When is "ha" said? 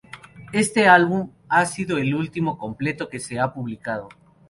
0.87-1.65, 3.39-3.53